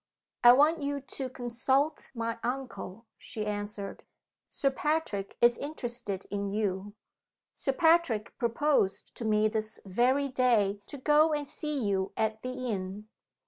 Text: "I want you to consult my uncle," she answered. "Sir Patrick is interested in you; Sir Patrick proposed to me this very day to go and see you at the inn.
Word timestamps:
"I 0.43 0.53
want 0.53 0.79
you 0.79 0.99
to 0.99 1.29
consult 1.29 2.09
my 2.15 2.39
uncle," 2.41 3.05
she 3.19 3.45
answered. 3.45 4.03
"Sir 4.49 4.71
Patrick 4.71 5.37
is 5.41 5.59
interested 5.59 6.25
in 6.31 6.49
you; 6.49 6.95
Sir 7.53 7.73
Patrick 7.73 8.35
proposed 8.39 9.13
to 9.13 9.23
me 9.25 9.47
this 9.47 9.79
very 9.85 10.27
day 10.27 10.81
to 10.87 10.97
go 10.97 11.33
and 11.33 11.47
see 11.47 11.83
you 11.83 12.13
at 12.17 12.41
the 12.41 12.71
inn. 12.71 13.09